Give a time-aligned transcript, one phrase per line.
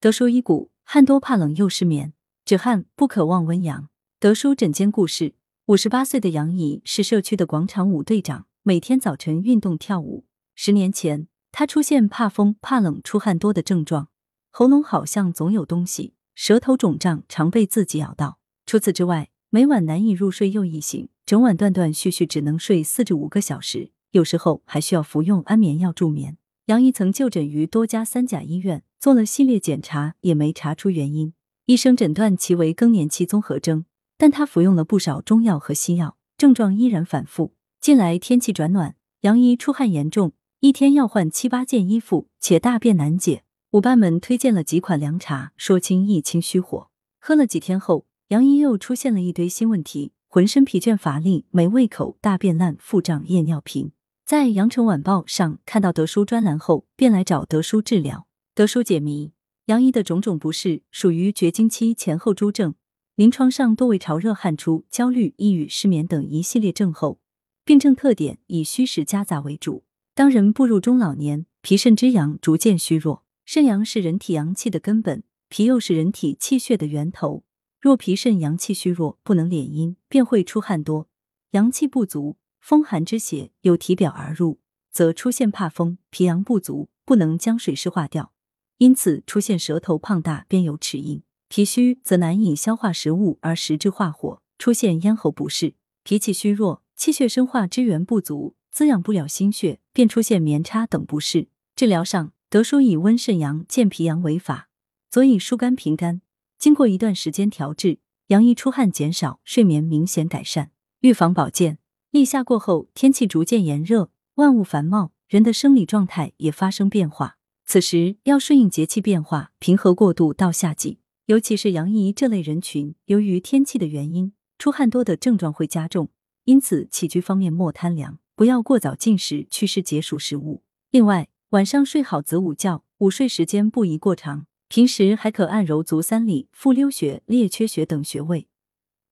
[0.00, 2.12] 德叔一股汗多怕冷又失眠，
[2.44, 3.88] 止汗不可忘温阳。
[4.20, 5.34] 德叔诊间故事：
[5.66, 10.24] 五十八岁的杨姨是社区的广场舞队长，每天早晨运动跳舞。
[10.54, 14.06] 十年前，她出现怕风、怕冷、出汗多的症状，
[14.50, 18.38] 喉咙好像总有东西，舌头肿胀，常被自己咬到。
[18.66, 26.38] 除此之外，每晚难以入睡又易醒，整晚断断续续只能睡四至五个小时，有时候还需要服用安眠药助眠。
[26.66, 31.32] 杨姨曾就诊于多家三甲医院，做了系列检查，也没查出原因。
[31.66, 33.84] 医生诊断其为更年期综合征，
[34.16, 37.54] 但他服用了不少中药和西药，症状依然反复。
[37.80, 43.44] 近来天气转暖，杨姨出汗严重，一天要换七八件衣服，且大便难解。
[43.72, 46.88] 舞伴们推荐了几款凉茶，说清一清虚火。
[47.20, 53.92] 喝了几天后，杨姨又出现了一堆新问题，浑身疲倦乏力，没胃口，大便烂，腹胀，夜尿频。
[54.24, 58.27] 在羊城晚报上看到德叔专栏后，便来找德叔治疗。
[58.58, 59.30] 德叔解谜：
[59.66, 62.74] 杨姨的种种不适属于绝经期前后诸症，
[63.14, 67.20] 临床上多为潮热汗出、焦虑、抑郁、失眠等一系列症候。
[67.64, 69.84] 病症特点以虚实夹杂为主。
[70.12, 73.22] 当人步入中老年，脾肾之阳逐渐虚弱。
[73.44, 77.44] 肾阳是人体阳气的根本，脾又是人体气血的源头。
[77.80, 81.06] 若脾肾阳气虚弱，不能敛阴，便会出汗多，
[81.52, 82.36] 阳气不足。
[82.58, 84.58] 风寒之邪由体表而入，
[84.90, 88.32] 则出现怕风，脾阳不足，不能将水湿化掉，
[88.78, 95.74] 因此出现舌头胖大、便有齿印；脾虚则难以消化食物而食之化火，出现咽喉不适。
[96.04, 101.48] 脾气虚弱，气血生化之源不足，滋养不了心血，便出现眠差等不适。
[101.74, 104.68] 治疗上，德叔以温肾阳、健脾阳为法，
[105.10, 106.22] 佐以疏肝平肝。
[106.58, 107.98] 经过一段时间调治，
[108.28, 110.70] 杨姨出汗减少，睡眠明显改善。
[111.00, 111.78] 预防保健。
[112.10, 117.37] 立夏过后，天气逐渐炎热，万物繁茂，人的生理状态也发生变化。
[117.70, 121.00] 此时要顺应节气变化，平和过渡到夏季。
[121.26, 126.08] 尤其是阳姨这类人群，由于天气的原因，出汗多的症状会加重，
[126.44, 130.62] 因此起居方面莫贪凉，不要过早进食祛湿解暑食物。
[130.90, 134.46] 另外，晚上睡好子午觉，午睡时间不宜过长。
[134.68, 138.48] 平时还可按揉足三里、复溜穴、列缺穴等穴位。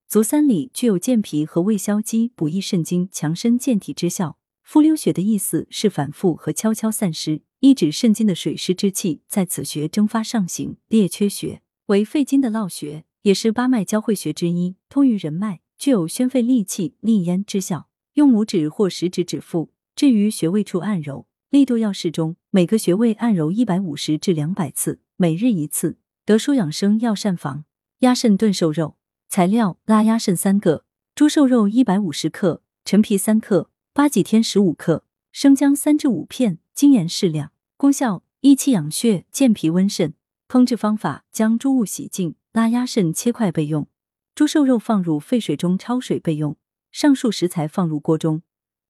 [0.08, 4.38] 足三里具有健脾和胃消积、补益肾精、强身健体之效。
[4.62, 10.76] 复溜穴的意思是反复和悄悄散湿，一指肾经的水湿之气在此穴蒸发上行。
[10.86, 17.88] 列缺穴为肺经的络穴，也是八脉交汇穴之一，通于人脉，具有宣肺利气、利咽之效。
[18.14, 25.98] 用拇指或食指指腹置于穴位处按揉，力度要适中，每个穴位按揉一百五十至两百次，每日一次。
[26.24, 27.64] 德舒养生药膳房
[27.98, 28.96] 鸭肾炖瘦肉。
[29.28, 30.84] 材料：腊鸭肾三个，
[31.16, 37.50] 猪瘦肉一百五十克，陈皮三克，八戟天十五克，生姜三至五片，精盐适量。
[37.78, 40.14] 功效：益气养血，健脾温肾。
[40.48, 43.86] 烹制方法：将猪物洗净，腊鸭肾切块备用，
[44.34, 46.56] 猪瘦肉放入沸水中焯水备用。
[46.90, 48.40] 上述食材放入锅中，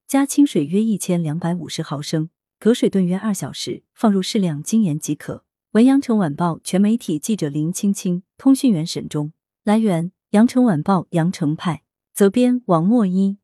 [0.06, 2.30] 加清水约一千两百五十毫升，
[2.60, 5.44] 隔水炖约二小时，放入适量精盐即可。
[5.72, 9.32] 文阳城晚报全媒体记者林青青，通讯员沈忠。
[9.64, 10.12] 来源。
[10.30, 11.82] 羊城晚报羊城派
[12.12, 13.38] 责编王墨一。